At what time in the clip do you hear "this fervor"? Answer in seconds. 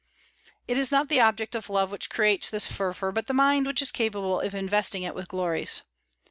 2.49-3.11